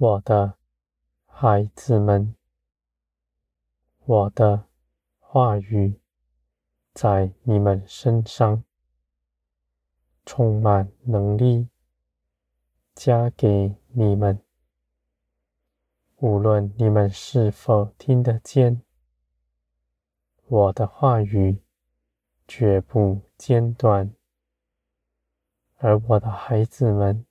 [0.00, 0.54] 我的
[1.26, 2.36] 孩子们，
[4.04, 4.66] 我的
[5.18, 5.98] 话语
[6.94, 8.62] 在你们身上
[10.24, 11.66] 充满能力，
[12.94, 14.40] 加给你们。
[16.18, 18.80] 无论你们是否听得见，
[20.46, 21.60] 我的话语
[22.46, 24.14] 绝不间断。
[25.78, 27.26] 而我的孩子们，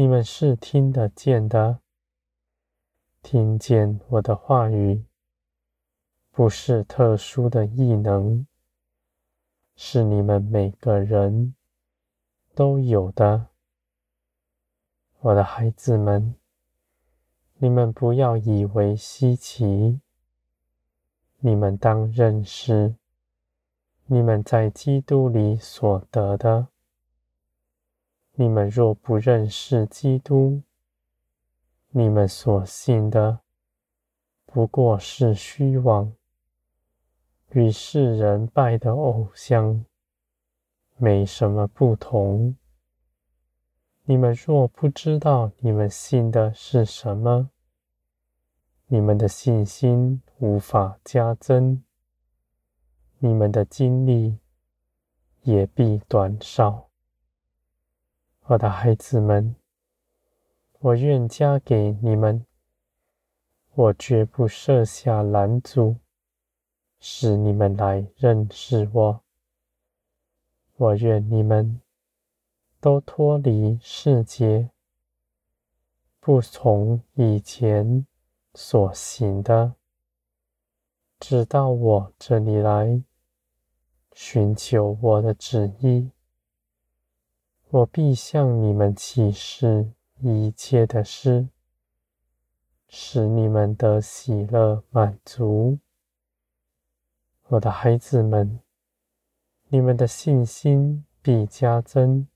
[0.00, 1.80] 你们是听得见的，
[3.20, 5.04] 听见我的话语，
[6.30, 8.46] 不是特殊的异能，
[9.76, 11.54] 是你们每个人
[12.54, 13.48] 都有的。
[15.18, 16.34] 我的孩子们，
[17.58, 20.00] 你们不要以为稀奇，
[21.40, 22.96] 你们当认识，
[24.06, 26.68] 你们在基督里所得的。
[28.40, 30.62] 你们若不认识基督，
[31.90, 33.40] 你们所信的
[34.46, 36.14] 不过是虚妄，
[37.50, 39.84] 与世人拜的偶像
[40.96, 42.56] 没什么不同。
[44.04, 47.50] 你们若不知道你们信的是什么，
[48.86, 51.84] 你们的信心无法加增，
[53.18, 54.38] 你们的精力
[55.42, 56.89] 也必短少。
[58.50, 59.54] 我的孩子们，
[60.80, 62.44] 我愿加给你们，
[63.74, 65.98] 我绝不设下拦阻，
[66.98, 69.20] 使你们来认识我。
[70.78, 71.80] 我愿你们
[72.80, 74.70] 都脱离世界，
[76.18, 78.04] 不从以前
[78.54, 79.76] 所行的，
[81.20, 83.00] 直到我这里来，
[84.12, 86.10] 寻求我的旨意。
[87.72, 91.46] 我必向你们启示一切的事，
[92.88, 95.78] 使你们得喜乐满足。
[97.46, 98.58] 我的孩子们，
[99.68, 102.26] 你们的信心必加增，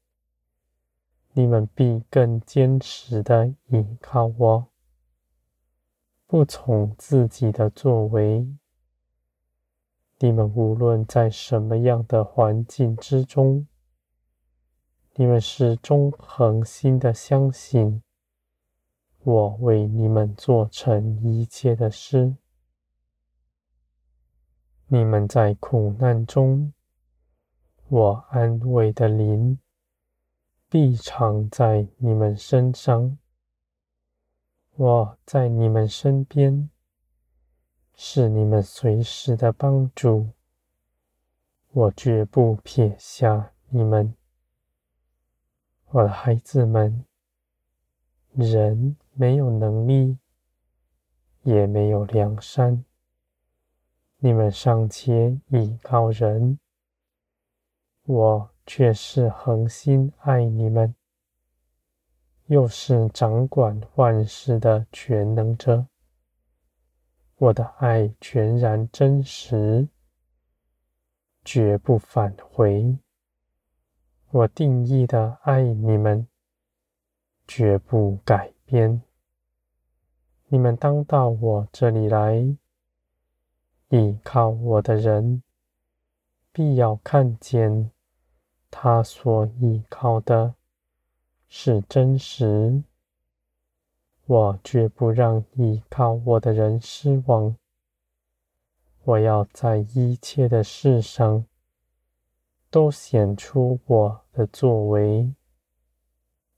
[1.32, 4.68] 你们必更坚实地倚靠我，
[6.28, 8.46] 不从自己的作为。
[10.20, 13.66] 你们无论在什么样的环境之中，
[15.16, 18.02] 你们是忠恒心的相信，
[19.22, 22.34] 我为你们做成一切的事。
[24.88, 26.72] 你们在苦难中，
[27.88, 29.60] 我安慰的灵
[30.68, 33.16] 必常在你们身上。
[34.74, 36.68] 我在你们身边，
[37.94, 40.30] 是你们随时的帮助。
[41.70, 44.12] 我绝不撇下你们。
[45.94, 47.04] 我的孩子们，
[48.32, 50.18] 人没有能力，
[51.44, 52.84] 也没有良善，
[54.18, 56.58] 你们尚且倚靠人，
[58.06, 60.92] 我却是恒心爱你们，
[62.46, 65.86] 又是掌管万事的全能者。
[67.36, 69.86] 我的爱全然真实，
[71.44, 72.98] 绝不返回。
[74.34, 76.26] 我定义的爱你们，
[77.46, 79.00] 绝不改变。
[80.48, 82.56] 你们当到我这里来，
[83.90, 85.44] 倚靠我的人，
[86.50, 87.92] 必要看见
[88.72, 90.56] 他所倚靠的
[91.46, 92.82] 是真实。
[94.26, 97.54] 我绝不让倚靠我的人失望。
[99.04, 101.46] 我要在一切的事上，
[102.74, 105.32] 都显出我的作为，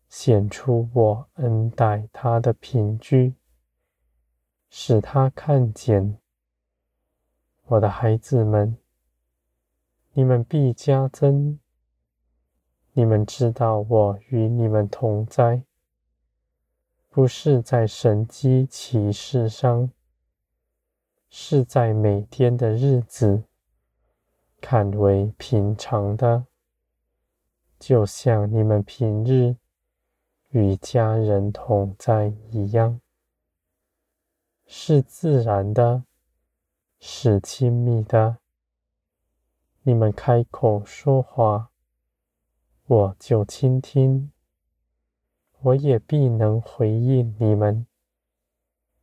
[0.09, 3.35] 显出我恩待他的凭据，
[4.71, 6.17] 使他看见。
[7.67, 8.79] 我的孩子们，
[10.15, 11.61] 你们必加增。
[12.95, 15.65] 你们知道我与你们同在，
[17.11, 19.91] 不是在神迹奇事上，
[21.29, 23.43] 是在每天的日子。
[24.61, 26.47] 看为平常的，
[27.79, 29.57] 就像你们平日
[30.51, 33.01] 与家人同在一样，
[34.67, 36.05] 是自然的，
[36.99, 38.39] 是亲密的。
[39.83, 41.71] 你们开口说话，
[42.87, 44.33] 我就倾听，
[45.61, 47.87] 我也必能回应你们，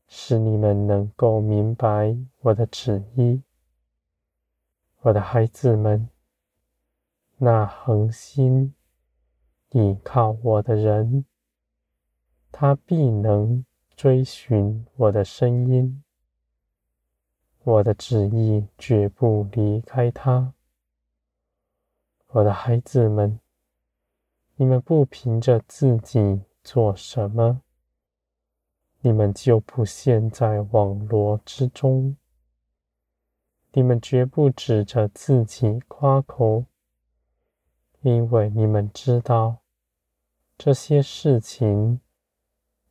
[0.08, 3.42] 使你们能够明白我的旨意。
[5.04, 6.08] 我的孩子们，
[7.36, 8.74] 那恒心
[9.72, 11.26] 倚靠我的人，
[12.54, 13.66] 他必能
[13.98, 16.02] 追寻我的声音。
[17.64, 20.54] 我的旨意绝不离开他。
[22.28, 23.42] 我的孩子们，
[24.56, 27.62] 你们不凭着自己做什么，
[29.02, 32.16] 你们就不陷在网罗之中。
[33.74, 36.66] 你们绝不指着自己夸口，
[38.02, 39.58] 因为你们知道
[40.58, 42.00] 这些事情。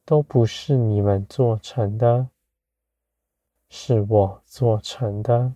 [0.05, 2.29] 都不是你们做成的，
[3.69, 5.55] 是我做成的。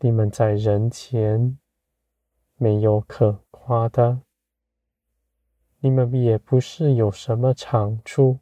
[0.00, 1.58] 你们在人前
[2.56, 4.22] 没有可夸的，
[5.80, 8.38] 你们也不是有什么长处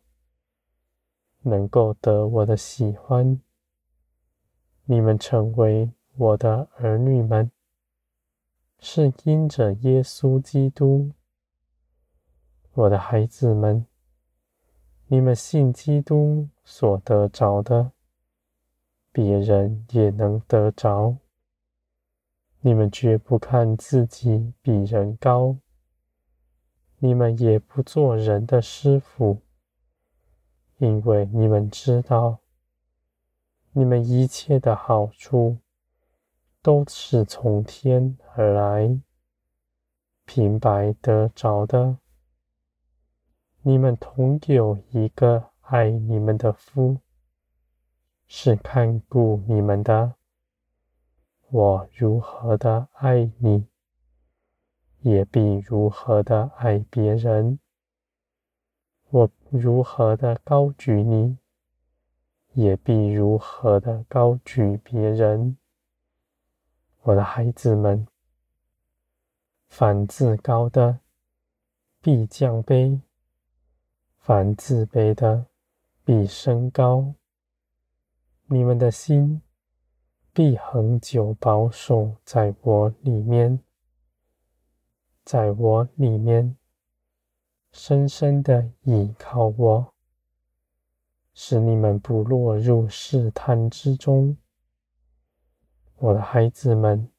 [1.40, 3.40] 能够得我的喜欢。
[4.86, 7.50] 你们成为我的儿女们，
[8.80, 11.12] 是因着耶稣基督，
[12.72, 13.86] 我的孩子们。
[15.06, 17.92] 你们信基督所得着的，
[19.12, 21.18] 别人也能得着。
[22.60, 25.58] 你们绝不看自己比人高，
[26.98, 29.42] 你们也不做人的师傅，
[30.78, 32.38] 因为你们知道，
[33.74, 35.56] 你们一切的好处
[36.60, 39.00] 都是从天而来，
[40.26, 41.96] 平白得着的。
[43.62, 46.98] 你们同有一个爱你们的夫，
[48.26, 50.16] 是看顾你们的。
[51.48, 53.66] 我如何的爱你，
[55.00, 57.58] 也必如何的爱别人。
[59.08, 61.38] 我如何的高举你，
[62.54, 65.56] 也必如何的高举别人。
[67.02, 68.06] 我的孩子们，
[69.68, 71.00] 凡自高的，
[72.00, 73.00] 必降卑。
[74.18, 75.46] 凡自卑的，
[76.04, 77.14] 必升高。
[78.46, 79.42] 你们的心
[80.32, 83.58] 必恒久保守在我里面，
[85.24, 86.56] 在我里面
[87.72, 89.91] 深深的倚靠我，
[91.34, 94.36] 使你们不落入试探之中。
[95.96, 97.10] 我的孩子们，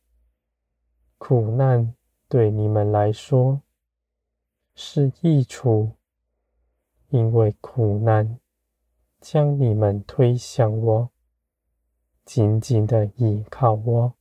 [1.17, 1.95] 苦难
[2.27, 3.61] 对你们来说
[4.75, 5.93] 是益处。
[7.09, 8.39] 因为苦难
[9.21, 11.11] 将你们推向我，
[12.25, 14.15] 紧紧的依靠我，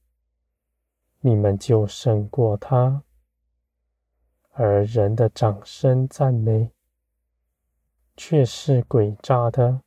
[1.20, 3.02] 你们就胜过他。
[4.50, 6.70] 而人的掌声赞美，
[8.24, 9.80] 却是诡诈的。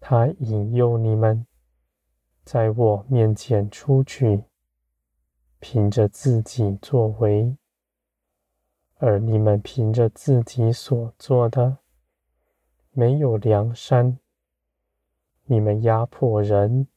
[0.00, 1.46] 他引诱你们
[2.42, 4.44] 在我面前出去，
[5.58, 7.54] 凭着自己作为，
[8.96, 11.76] 而你们凭着自己所做的。
[12.92, 14.18] 没有梁山，
[15.44, 16.88] 你们压迫人，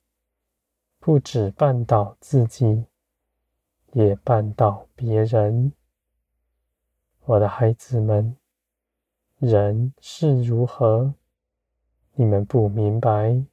[0.97, 2.85] 不只绊倒自己，
[3.91, 5.73] 也绊倒别人。
[7.25, 8.37] 我的孩子们，
[9.41, 11.13] 人是如何，
[12.13, 13.43] 你们不明白。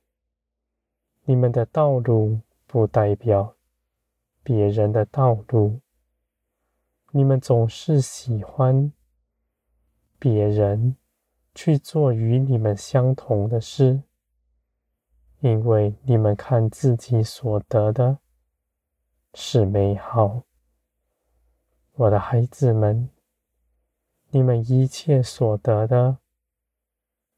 [1.24, 3.56] 你们的道路不代表
[4.42, 5.80] 别人的道路，
[7.10, 8.92] 你们总是喜欢
[10.18, 10.94] 别人。
[11.54, 14.00] 去做与你们相同的事，
[15.40, 18.18] 因为你们看自己所得的
[19.34, 20.42] 是美好。
[21.94, 23.10] 我的孩子们，
[24.30, 26.18] 你们一切所得的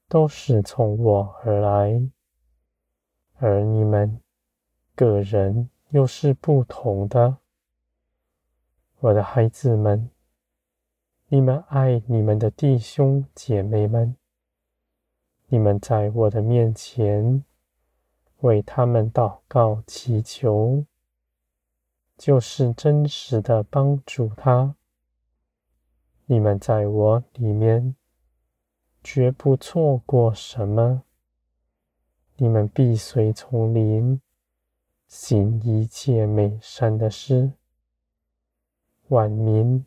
[0.09, 2.03] 都是从我而来，
[3.39, 4.21] 而你们
[4.95, 7.39] 个人又是不同的。
[8.99, 10.11] 我的孩子们。
[11.33, 14.17] 你们爱你们的弟兄姐妹们，
[15.47, 17.45] 你们在我的面前
[18.39, 20.85] 为他们祷告祈求，
[22.19, 24.75] 就是真实的帮助他。
[26.31, 27.97] 你们在我里面
[29.03, 31.03] 绝不错过什么，
[32.37, 34.21] 你们必随从灵
[35.09, 37.51] 行一切美善的事，
[39.09, 39.85] 万民。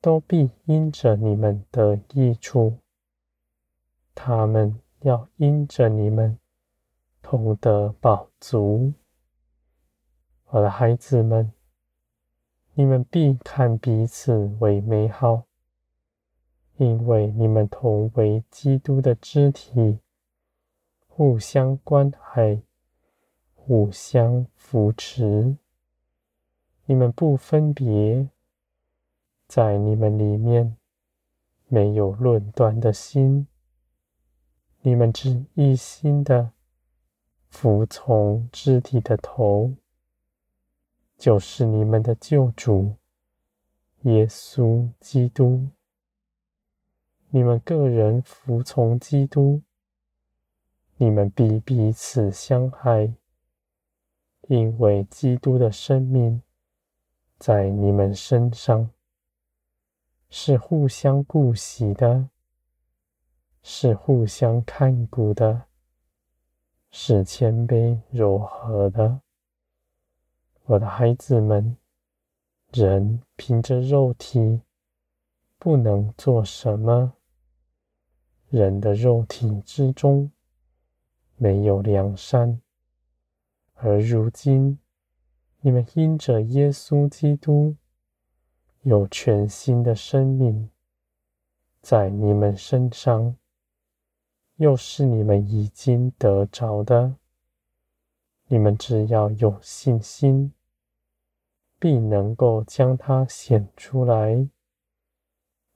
[0.00, 2.78] 都必因着你们得益处，
[4.14, 6.38] 他们要因着你们
[7.20, 8.92] 同得饱足。
[10.44, 11.50] 我的孩子们，
[12.74, 15.45] 你们必看彼此为美好，
[16.78, 19.98] 因为你们同为基督的肢体，
[21.06, 22.60] 互相关爱，
[23.54, 25.56] 互相扶持。
[26.84, 28.28] 你们不分别。
[29.48, 30.76] 在你们里面
[31.68, 33.46] 没有论断的心，
[34.80, 36.50] 你们只一心的
[37.48, 39.72] 服从肢体的头，
[41.16, 42.96] 就是你们的救主
[44.02, 45.68] 耶稣基督。
[47.36, 49.60] 你们个人服从基督，
[50.96, 53.12] 你们必彼此相爱，
[54.48, 56.40] 因为基督的生命
[57.38, 58.88] 在你们身上。
[60.30, 62.30] 是互相顾惜的，
[63.62, 65.66] 是互相看顾的，
[66.90, 69.20] 是谦卑柔和的。
[70.64, 71.76] 我的孩子们，
[72.72, 74.62] 人凭着肉体
[75.58, 77.12] 不能做什么，
[78.48, 80.30] 人的肉体之中
[81.36, 82.60] 没有良善，
[83.74, 84.78] 而如今
[85.60, 87.76] 你们因着耶稣基督。
[88.82, 90.70] 有全新的生命
[91.80, 93.34] 在你们身上，
[94.58, 97.16] 又是你们已经得着的。
[98.46, 100.52] 你们只要有信心，
[101.80, 104.48] 必能够将它显出来，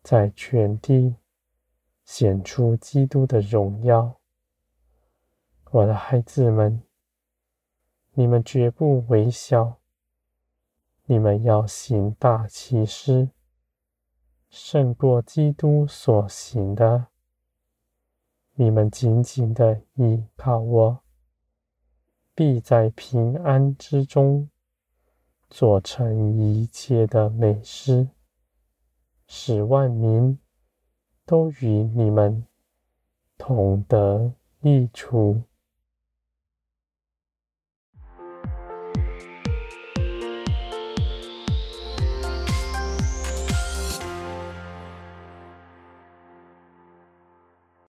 [0.04, 1.16] 在全地
[2.12, 4.18] 显出基督的荣耀。
[5.70, 6.82] 我的孩子们，
[8.14, 9.78] 你们绝不微小。
[11.04, 13.30] 你们要行大奇事，
[14.48, 17.06] 胜过基督所行的。
[18.54, 21.02] 你们紧紧的依靠我，
[22.34, 24.50] 必在平安之中
[25.48, 28.08] 做成一切的美事，
[29.28, 30.36] 使万民
[31.30, 32.44] 都与你们
[33.38, 34.32] 同得
[34.62, 35.40] 益处。